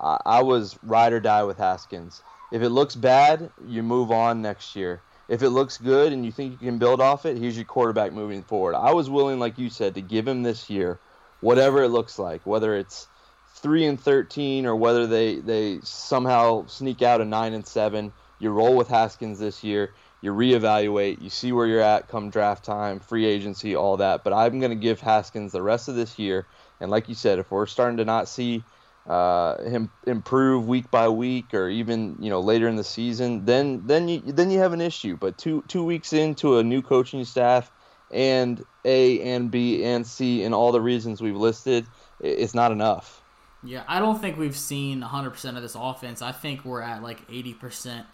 [0.00, 2.22] I, I was ride or die with Haskins.
[2.50, 5.00] If it looks bad, you move on next year.
[5.28, 8.12] If it looks good and you think you can build off it, here's your quarterback
[8.12, 8.74] moving forward.
[8.74, 10.98] I was willing, like you said, to give him this year,
[11.40, 13.06] whatever it looks like, whether it's
[13.54, 18.12] three and thirteen or whether they they somehow sneak out a nine and seven.
[18.42, 19.94] You roll with Haskins this year.
[20.20, 21.22] You reevaluate.
[21.22, 24.24] You see where you're at come draft time, free agency, all that.
[24.24, 26.46] But I'm going to give Haskins the rest of this year.
[26.80, 28.64] And like you said, if we're starting to not see
[29.06, 33.86] uh, him improve week by week or even you know later in the season, then
[33.86, 35.16] then you then you have an issue.
[35.16, 37.70] But two two weeks into a new coaching staff
[38.10, 41.86] and A and B and C and all the reasons we've listed,
[42.18, 43.22] it's not enough.
[43.64, 46.20] Yeah, I don't think we've seen 100% of this offense.
[46.20, 48.04] I think we're at like 80%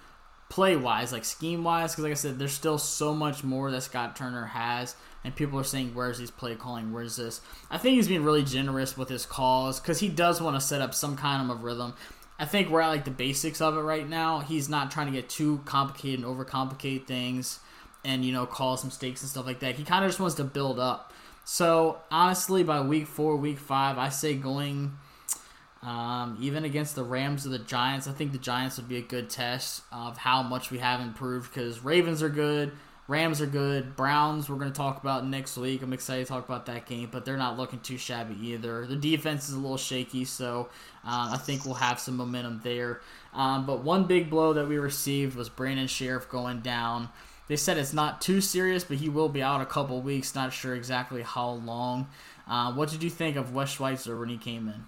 [0.48, 3.82] play wise, like scheme wise, because like I said, there's still so much more that
[3.82, 6.92] Scott Turner has, and people are saying, "Where's his play calling?
[6.92, 10.56] Where's this?" I think he's being really generous with his calls because he does want
[10.56, 11.94] to set up some kind of a rhythm.
[12.38, 14.40] I think we're at like the basics of it right now.
[14.40, 17.60] He's not trying to get too complicated and overcomplicate things,
[18.04, 19.74] and you know, call some mistakes and stuff like that.
[19.74, 21.12] He kind of just wants to build up.
[21.44, 24.98] So honestly, by week four, week five, I say going
[25.82, 29.02] um, even against the Rams or the Giants, I think the Giants would be a
[29.02, 32.72] good test of how much we have improved because Ravens are good,
[33.06, 35.80] Rams are good, Browns we're going to talk about next week.
[35.80, 38.86] I'm excited to talk about that game, but they're not looking too shabby either.
[38.86, 40.68] The defense is a little shaky, so
[41.06, 43.00] uh, I think we'll have some momentum there.
[43.32, 47.08] Um, but one big blow that we received was Brandon Scherff going down.
[47.46, 50.34] They said it's not too serious, but he will be out a couple weeks.
[50.34, 52.08] Not sure exactly how long.
[52.46, 54.84] Uh, what did you think of Wes Schweitzer when he came in?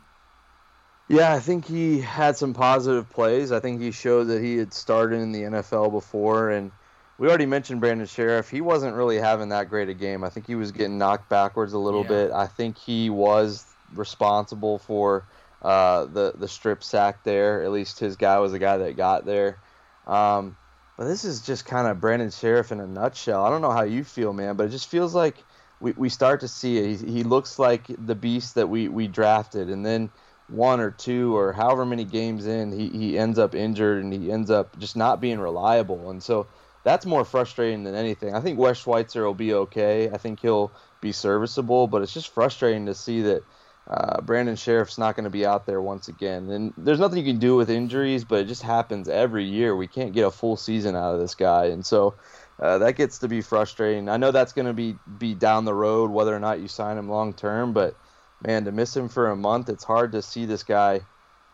[1.11, 3.51] Yeah, I think he had some positive plays.
[3.51, 6.70] I think he showed that he had started in the NFL before, and
[7.18, 8.49] we already mentioned Brandon Scherff.
[8.49, 10.23] He wasn't really having that great a game.
[10.23, 12.09] I think he was getting knocked backwards a little yeah.
[12.09, 12.31] bit.
[12.31, 15.25] I think he was responsible for
[15.62, 17.64] uh, the the strip sack there.
[17.64, 19.59] At least his guy was the guy that got there.
[20.07, 20.57] Um,
[20.96, 23.44] but this is just kind of Brandon Scherff in a nutshell.
[23.44, 25.42] I don't know how you feel, man, but it just feels like
[25.81, 27.01] we, we start to see it.
[27.01, 30.09] He, he looks like the beast that we, we drafted, and then–
[30.50, 34.30] one or two or however many games in, he, he ends up injured and he
[34.30, 36.10] ends up just not being reliable.
[36.10, 36.46] And so
[36.82, 38.34] that's more frustrating than anything.
[38.34, 40.10] I think Wes Schweitzer will be okay.
[40.10, 43.44] I think he'll be serviceable, but it's just frustrating to see that
[43.88, 46.50] uh, Brandon Scherff's not going to be out there once again.
[46.50, 49.74] And there's nothing you can do with injuries, but it just happens every year.
[49.74, 51.66] We can't get a full season out of this guy.
[51.66, 52.14] And so
[52.58, 54.08] uh, that gets to be frustrating.
[54.08, 56.98] I know that's going to be, be down the road, whether or not you sign
[56.98, 57.94] him long term, but–
[58.46, 61.00] man, to miss him for a month, it's hard to see this guy,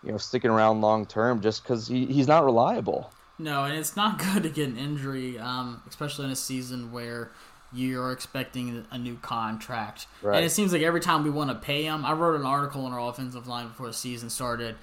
[0.03, 3.11] you know, sticking around long term just because he, he's not reliable.
[3.39, 7.31] No, and it's not good to get an injury, um, especially in a season where
[7.73, 10.07] you're expecting a new contract.
[10.23, 10.37] Right.
[10.37, 12.85] And it seems like every time we want to pay him, I wrote an article
[12.87, 14.77] on our offensive line before the season started,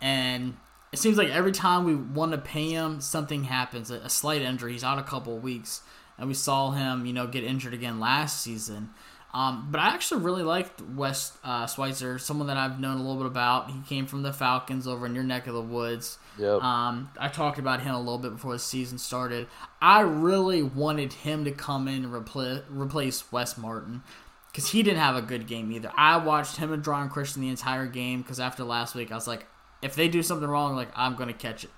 [0.00, 0.56] and
[0.92, 3.90] it seems like every time we want to pay him, something happens.
[3.90, 4.72] A, a slight injury.
[4.72, 5.82] He's out a couple of weeks,
[6.16, 8.90] and we saw him, you know, get injured again last season.
[9.38, 13.18] Um, but I actually really liked Wes uh, Schweitzer, someone that I've known a little
[13.18, 13.70] bit about.
[13.70, 16.18] He came from the Falcons over in your neck of the woods.
[16.40, 16.60] Yep.
[16.60, 19.46] Um, I talked about him a little bit before the season started.
[19.80, 24.02] I really wanted him to come in and repl- replace Wes Martin
[24.50, 25.92] because he didn't have a good game either.
[25.96, 29.28] I watched him and Geron Christian the entire game because after last week, I was
[29.28, 29.46] like,
[29.82, 31.70] if they do something wrong, like I'm going to catch it.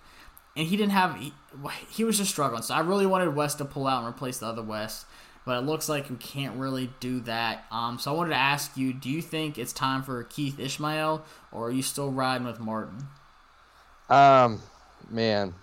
[0.57, 1.35] And he didn't have, he,
[1.91, 2.63] he was just struggling.
[2.63, 5.05] So I really wanted Wes to pull out and replace the other Wes
[5.51, 7.65] but it looks like we can't really do that.
[7.73, 11.25] Um, so I wanted to ask you: Do you think it's time for Keith Ismael,
[11.51, 13.09] or are you still riding with Martin?
[14.09, 14.61] Um,
[15.11, 15.57] man,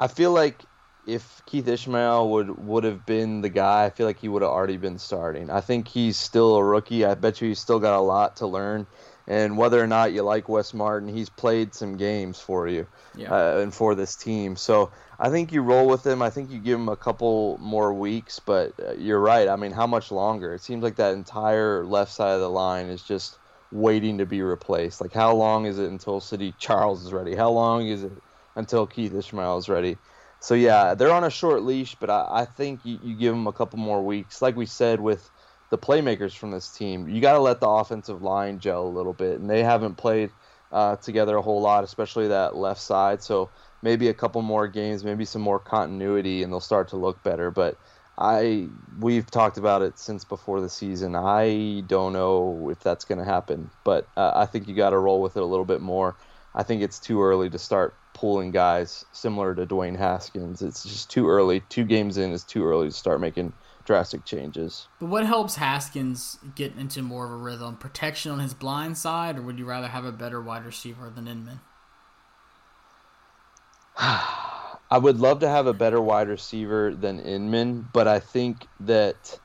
[0.00, 0.62] I feel like
[1.06, 4.50] if Keith Ismael would would have been the guy, I feel like he would have
[4.50, 5.50] already been starting.
[5.50, 7.04] I think he's still a rookie.
[7.04, 8.86] I bet you he's still got a lot to learn.
[9.30, 13.32] And whether or not you like Wes Martin, he's played some games for you yeah.
[13.32, 14.56] uh, and for this team.
[14.56, 14.90] So
[15.20, 16.20] I think you roll with him.
[16.20, 19.46] I think you give him a couple more weeks, but uh, you're right.
[19.46, 20.52] I mean, how much longer?
[20.52, 23.38] It seems like that entire left side of the line is just
[23.70, 25.00] waiting to be replaced.
[25.00, 27.36] Like, how long is it until Saahdiq Charles is ready?
[27.36, 28.24] How long is it
[28.56, 29.98] until Keith Ismael is ready?
[30.40, 33.46] So, yeah, they're on a short leash, but I, I think you, you give them
[33.46, 34.42] a couple more weeks.
[34.42, 35.30] Like we said with
[35.70, 39.12] the playmakers from this team, you got to let the offensive line gel a little
[39.12, 40.30] bit, and they haven't played
[40.72, 43.22] uh, together a whole lot, especially that left side.
[43.22, 43.50] So,
[43.82, 47.50] maybe a couple more games, maybe some more continuity, and they'll start to look better.
[47.50, 47.76] But
[48.18, 51.16] I we've talked about it since before the season.
[51.16, 54.98] I don't know if that's going to happen, but uh, I think you got to
[54.98, 56.16] roll with it a little bit more.
[56.54, 60.60] I think it's too early to start pulling guys similar to Dwayne Haskins.
[60.60, 61.60] It's just too early.
[61.60, 63.52] Two games in is too early to start making
[63.84, 64.88] drastic changes.
[65.00, 67.76] But what helps Haskins get into more of a rhythm?
[67.76, 71.26] Protection on his blind side, or would you rather have a better wide receiver than
[71.26, 71.60] Inman?
[73.98, 79.38] I would love to have a better wide receiver than Inman, but I think that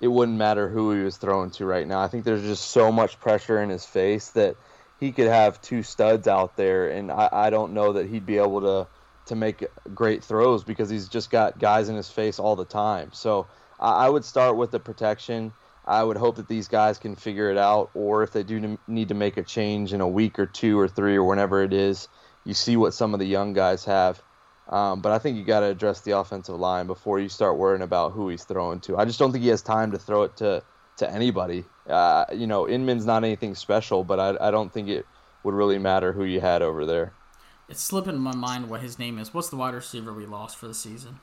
[0.00, 2.00] it wouldn't matter who he was throwing to right now.
[2.00, 4.56] I think there's just so much pressure in his face that
[5.00, 8.38] he could have two studs out there, and I, I don't know that he'd be
[8.38, 8.86] able to
[9.26, 13.10] to make great throws because he's just got guys in his face all the time.
[13.12, 15.52] So I, would start with the protection.
[15.86, 19.08] I would hope that these guys can figure it out, or if they do need
[19.08, 22.08] to make a change in a week or two or three or whenever it is,
[22.44, 24.22] you see what some of the young guys have.
[24.68, 27.82] Um, but I think you got to address the offensive line before you start worrying
[27.82, 28.96] about who he's throwing to.
[28.96, 30.62] I just don't think he has time to throw it to
[30.96, 31.64] to anybody.
[31.88, 35.06] Uh, you know, Inman's not anything special, but I, I don't think it
[35.44, 37.12] would really matter who you had over there.
[37.68, 39.34] It's slipping my mind what his name is.
[39.34, 41.20] What's the wide receiver we lost for the season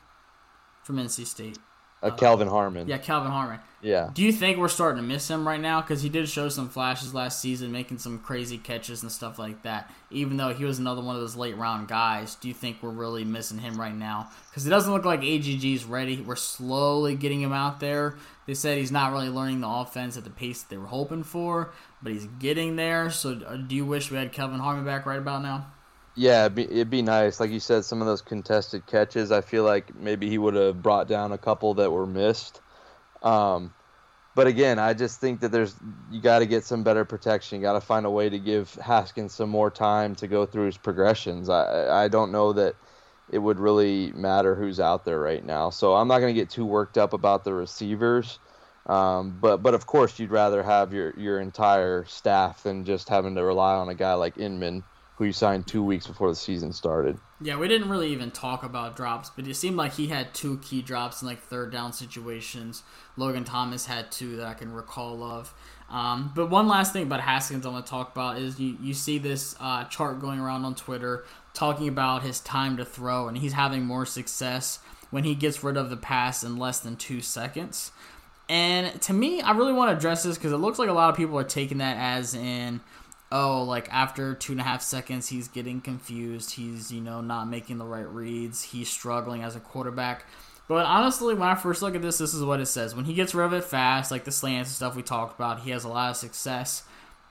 [0.84, 1.58] from NC State?
[2.04, 2.88] Uh, Kelvin Harmon.
[2.88, 3.60] Yeah, Kelvin Harmon.
[3.82, 4.10] Yeah.
[4.14, 5.82] Do you think we're starting to miss him right now?
[5.82, 9.62] Because he did show some flashes last season, making some crazy catches and stuff like
[9.64, 9.92] that.
[10.10, 12.90] Even though he was another one of those late round guys, do you think we're
[12.90, 14.30] really missing him right now?
[14.50, 16.22] Because it doesn't look like AGG's ready.
[16.22, 18.16] We're slowly getting him out there.
[18.48, 21.24] They said he's not really learning the offense at the pace that they were hoping
[21.24, 23.10] for, but he's getting there.
[23.10, 25.68] So uh, do you wish we had Kelvin Harmon back right about now?
[26.16, 27.40] Yeah, it'd be, it'd be nice.
[27.40, 30.82] Like you said, some of those contested catches, I feel like maybe he would have
[30.82, 32.62] brought down a couple that were missed.
[33.24, 33.74] Um,
[34.36, 35.76] but again, I just think that there's
[36.10, 37.58] you got to get some better protection.
[37.60, 40.68] You got to find a way to give Haskins some more time to go through
[40.68, 41.50] his progressions.
[41.50, 42.78] I I don't know that
[43.30, 45.70] it would really matter who's out there right now.
[45.72, 48.40] So I'm not going to get too worked up about the receivers.
[48.88, 53.36] Um, but but of course, you'd rather have your your entire staff than just having
[53.36, 54.84] to rely on a guy like Inman
[55.24, 57.18] who you signed two weeks before the season started.
[57.42, 60.58] Yeah, we didn't really even talk about drops, but it seemed like he had two
[60.58, 62.84] key drops in like third down situations.
[63.16, 65.54] Logan Thomas had two that I can recall of.
[65.90, 68.94] Um, but one last thing about Haskins I want to talk about is you, you
[68.94, 73.38] see this uh, chart going around on Twitter talking about his time to throw, and
[73.38, 77.22] he's having more success when he gets rid of the pass in less than two
[77.22, 77.92] seconds.
[78.50, 81.10] And to me, I really want to address this because it looks like a lot
[81.10, 82.82] of people are taking that as in–
[83.34, 86.52] oh, like after two and a half seconds, he's getting confused.
[86.52, 88.62] He's, you know, not making the right reads.
[88.62, 90.26] He's struggling as a quarterback.
[90.68, 92.96] But honestly, when I first look at this, this is what it says.
[92.96, 95.62] When he gets rid of it fast, like the slants and stuff we talked about,
[95.62, 96.84] he has a lot of success.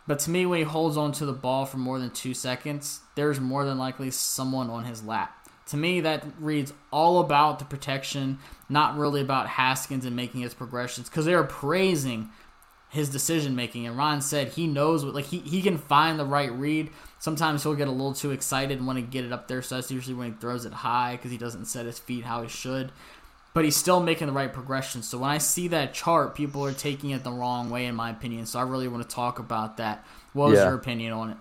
[0.06, 3.00] But to me, when he holds on to the ball for more than two seconds,
[3.14, 5.38] there's more than likely someone on his lap.
[5.66, 10.52] To me, that reads all about the protection, not really about Haskins and making his
[10.52, 12.30] progressions, because they're praising
[12.92, 13.86] his decision making.
[13.86, 16.90] And Ron said he knows what like he, he can find the right read.
[17.18, 19.76] Sometimes he'll get a little too excited and want to get it up there, so
[19.76, 22.48] that's usually when he throws it high because he doesn't set his feet how he
[22.48, 22.92] should.
[23.54, 25.02] But he's still making the right progression.
[25.02, 28.10] So when I see that chart, people are taking it the wrong way, in my
[28.10, 28.46] opinion.
[28.46, 30.04] So I really want to talk about that.
[30.32, 30.66] What was yeah.
[30.66, 31.36] your opinion on it?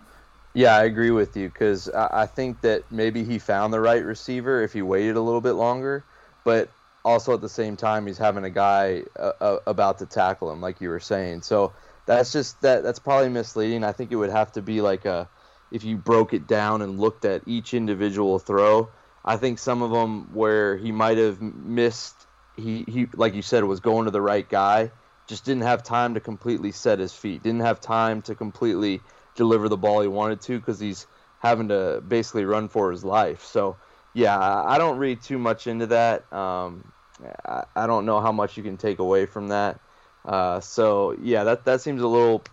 [0.53, 4.61] Yeah, I agree with you because I think that maybe he found the right receiver
[4.61, 6.03] if he waited a little bit longer.
[6.43, 6.69] But
[7.03, 10.61] also at the same time he's having a guy uh, uh, about to tackle him,
[10.61, 11.41] like you were saying.
[11.41, 11.73] So
[12.05, 13.83] that's just that that's probably misleading.
[13.83, 15.29] I think it would have to be like a
[15.71, 18.89] if you broke it down and looked at each individual throw.
[19.23, 23.63] I think some of them where he might have missed, he he like you said
[23.63, 24.91] was going to the right guy,
[25.27, 29.01] just didn't have time to completely set his feet, didn't have time to completely
[29.35, 31.07] deliver the ball he wanted to because he's
[31.39, 33.43] having to basically run for his life.
[33.43, 33.77] So
[34.13, 36.31] yeah, I don't read too much into that.
[36.33, 36.91] Um,
[37.45, 39.79] I, I, don't know how much you can take away from that.
[40.25, 42.43] Uh, so yeah, that that seems a little.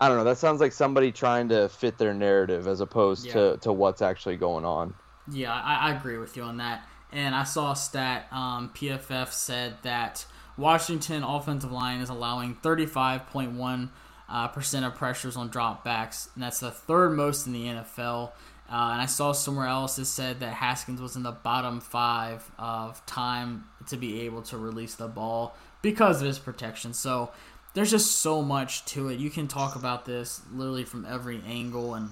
[0.00, 0.24] I don't know.
[0.24, 3.32] That sounds like somebody trying to fit their narrative as opposed yeah.
[3.34, 4.94] to, to what's actually going on.
[5.30, 6.88] Yeah, I, I, agree with you on that.
[7.12, 8.26] And I saw a stat.
[8.32, 13.90] Um, PFF said that Washington offensive line is allowing 35.1
[14.28, 18.32] uh, percent of pressures on dropbacks, and that's the third most in the NFL.
[18.72, 22.50] Uh, and I saw somewhere else it said that Haskins was in the bottom five
[22.58, 26.94] of time to be able to release the ball because of his protection.
[26.94, 27.32] So
[27.74, 29.18] there's just so much to it.
[29.18, 32.08] You can talk about this literally from every angle, and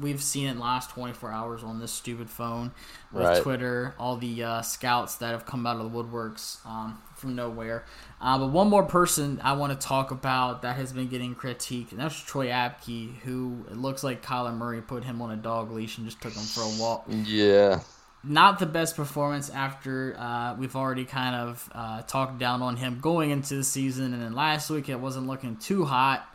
[0.00, 2.72] we've seen it in the last 24 hours on this stupid phone
[3.12, 3.42] with right.
[3.42, 7.84] Twitter, all the uh, scouts that have come out of the woodworks um, from nowhere.
[8.20, 11.92] Uh, but one more person I want to talk about that has been getting critique,
[11.92, 15.70] and that's Troy Apke, who it looks like Kyler Murray put him on a dog
[15.70, 17.06] leash and just took him for a walk.
[17.08, 17.80] Yeah.
[18.26, 23.00] Not the best performance after uh, we've already kind of uh, talked down on him
[23.00, 26.26] going into the season, and then last week it wasn't looking too hot.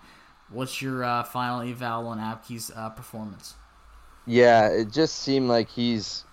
[0.52, 3.56] What's your uh, final eval on Apke's uh, performance?
[4.26, 6.24] Yeah, it just seemed like he's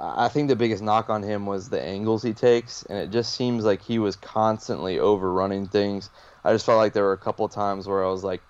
[0.00, 3.34] I think the biggest knock on him was the angles he takes, and it just
[3.34, 6.10] seems like he was constantly overrunning things.
[6.44, 8.42] I just felt like there were a couple times where I was like,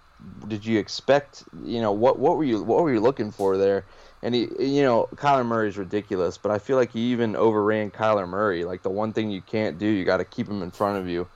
[0.48, 1.44] "Did you expect?
[1.62, 3.84] You know, what what were you what were you looking for there?"
[4.22, 8.26] And he, you know, Kyler Murray's ridiculous, but I feel like he even overran Kyler
[8.26, 8.64] Murray.
[8.64, 11.08] Like the one thing you can't do, you got to keep him in front of
[11.08, 11.28] you,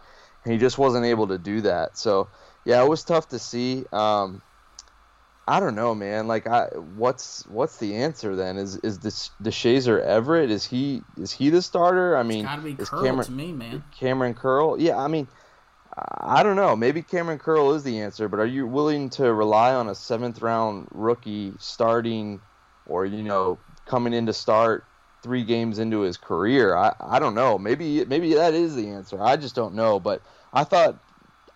[0.45, 1.99] and he just wasn't able to do that.
[1.99, 2.29] So,
[2.65, 3.85] yeah, it was tough to see.
[3.93, 4.43] Um,
[5.51, 6.29] I don't know, man.
[6.29, 8.57] Like, I what's what's the answer then?
[8.57, 10.51] Is is this Deshazor Everett?
[10.51, 12.17] Is he is he the starter?
[12.17, 13.83] I mean, it's gotta be is Curl Kamren, to me, man.
[13.99, 14.81] Kamren Curl?
[14.81, 15.27] Yeah, I mean,
[15.97, 16.77] I don't know.
[16.77, 20.41] Maybe Kamren Curl is the answer, but are you willing to rely on a seventh
[20.41, 22.41] round rookie starting,
[22.87, 24.85] or you know, coming in to start
[25.23, 26.77] three games into his career?
[26.77, 27.59] I, I don't know.
[27.59, 29.21] Maybe maybe that is the answer.
[29.21, 29.99] I just don't know.
[29.99, 30.23] But
[30.53, 31.03] I thought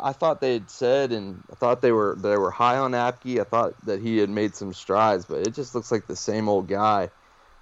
[0.04, 3.40] I thought they had said, and I thought they were they were high on Apke.
[3.40, 6.46] I thought that he had made some strides, but it just looks like the same
[6.46, 7.08] old guy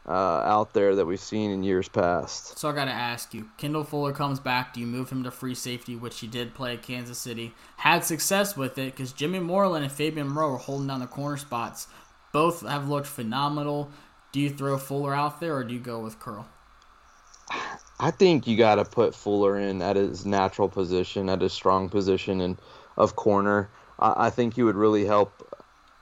[0.07, 2.59] uh, out there that we've seen in years past.
[2.59, 4.74] So I got to ask you, Kendall Fuller comes back.
[4.74, 7.55] Do you move him to free safety, which he did play at Kansas City?
[7.76, 11.36] Had success with it because Jimmy Moreland and Fabian Moreau were holding down the corner
[11.36, 11.86] spots.
[12.32, 13.90] Both have looked phenomenal.
[14.32, 16.49] Do you throw Fuller out there, or do you go with Curl?
[18.00, 21.88] I think you got to put Fuller in at his natural position, at his strong
[21.88, 22.59] position, and
[22.96, 23.70] of corner.
[23.98, 25.48] I, I think you would really help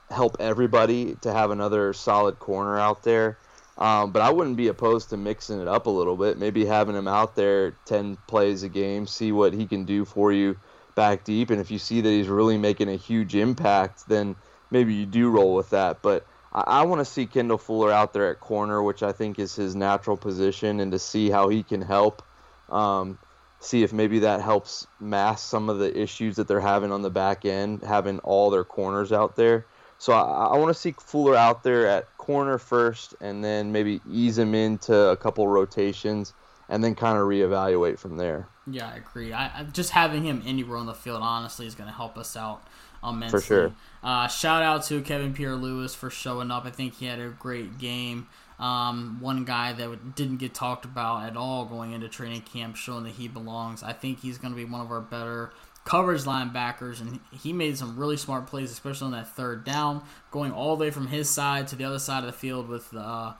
[0.09, 3.37] help everybody to have another solid corner out there.
[3.77, 6.37] Um, but I wouldn't be opposed to mixing it up a little bit.
[6.37, 10.31] Maybe having him out there 10 plays a game, see what he can do for
[10.31, 10.57] you
[10.95, 11.49] back deep.
[11.49, 14.35] And if you see that he's really making a huge impact, then
[14.69, 16.01] maybe you do roll with that.
[16.01, 19.39] But I, I want to see Kendall Fuller out there at corner, which I think
[19.39, 22.21] is his natural position, and to see how he can help.
[22.69, 23.19] Um,
[23.61, 27.09] see if maybe that helps mask some of the issues that they're having on the
[27.09, 29.65] back end, having all their corners out there.
[29.99, 34.01] So I, I want to see Fuller out there at corner first, and then maybe
[34.09, 36.33] ease him into a couple rotations,
[36.69, 38.47] and then kind of reevaluate from there.
[38.65, 39.31] Yeah, I agree.
[39.31, 42.63] I, just having him anywhere on the field honestly is going to help us out
[43.03, 43.39] immensely.
[43.39, 43.73] For sure.
[44.03, 46.65] Uh, shout out to Kevin Pierre-Louis for showing up.
[46.65, 48.27] I think he had a great game.
[48.59, 53.03] Um, one guy that didn't get talked about at all going into training camp, showing
[53.05, 53.81] that he belongs.
[53.81, 55.51] I think he's going to be one of our better
[55.83, 60.51] coverage linebackers, and he made some really smart plays, especially on that third down, going
[60.51, 63.33] all the way from his side to the other side of the field with uh,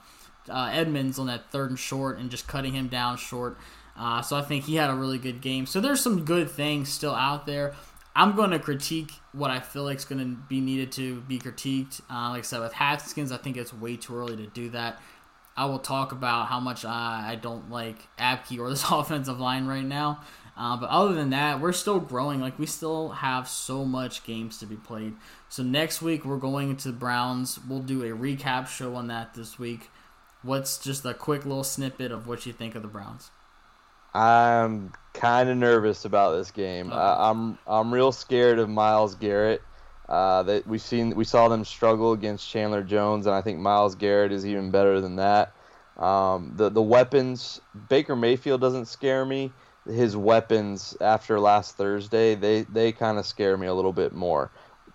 [0.48, 3.56] uh, Edmonds on that third and short, and just cutting him down short.
[3.96, 5.66] Uh, so I think he had a really good game.
[5.66, 7.74] So there's some good things still out there.
[8.14, 11.38] I'm going to critique what I feel like is going to be needed to be
[11.38, 12.00] critiqued.
[12.10, 15.00] Uh, like I said, with Haskins, I think it's way too early to do that.
[15.56, 19.66] I will talk about how much I, I don't like Apke or this offensive line
[19.66, 20.20] right now.
[20.56, 22.40] Uh, but other than that, we're still growing.
[22.40, 25.14] Like we still have so much games to be played.
[25.48, 27.58] So next week we're going into the Browns.
[27.66, 29.90] We'll do a recap show on that this week.
[30.42, 33.30] What's just a quick little snippet of what you think of the Browns?
[34.14, 36.92] I'm kind of nervous about this game.
[36.92, 39.62] I, I'm I'm real scared of Myles Garrett.
[40.08, 43.94] Uh, that we've seen we saw them struggle against Chandler Jones, and I think Myles
[43.94, 45.54] Garrett is even better than that.
[45.96, 49.52] Um, the the weapons Baker Mayfield doesn't scare me.
[49.86, 54.50] His weapons after last Thursday they they kind of scare me a little bit more.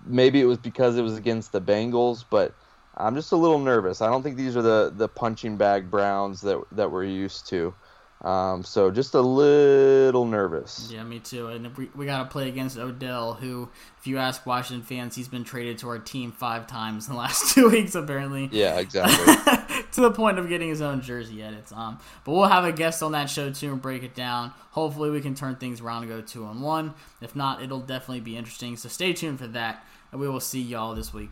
[0.05, 2.53] Maybe it was because it was against the Bengals, but
[2.95, 4.01] I'm just a little nervous.
[4.01, 7.73] I don't think these are the the punching bag Browns that that we're used to.
[8.21, 10.89] Um, so just a little nervous.
[10.91, 11.47] Yeah, me too.
[11.47, 15.27] And we, we got to play against Odell, who, if you ask Washington fans, he's
[15.27, 18.49] been traded to our team five times in the last two weeks, apparently.
[18.51, 19.35] Yeah, exactly.
[19.91, 21.71] to the point of getting his own jersey edits.
[21.71, 24.51] Um, but we'll have a guest on that show too and break it down.
[24.71, 26.95] Hopefully, we can turn things around and go two on one.
[27.21, 28.77] If not, it'll definitely be interesting.
[28.77, 31.31] So stay tuned for that, and we will see y'all this week.